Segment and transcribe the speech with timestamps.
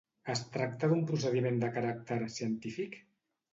[0.33, 3.01] Es tracta d'un procediment de caràcter científic?